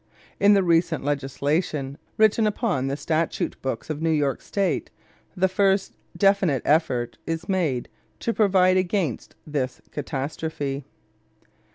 In 0.39 0.55
the 0.55 0.63
recent 0.63 1.03
legislation 1.03 1.95
written 2.17 2.47
upon 2.47 2.87
the 2.87 2.97
statute 2.97 3.61
books 3.61 3.87
of 3.87 4.01
New 4.01 4.09
York 4.09 4.41
State 4.41 4.89
the 5.37 5.47
first 5.47 5.93
definite 6.17 6.63
effort 6.65 7.19
is 7.27 7.47
made 7.47 7.87
to 8.21 8.33
provide 8.33 8.77
against 8.77 9.35
this 9.45 9.79
catastrophe. 9.91 10.85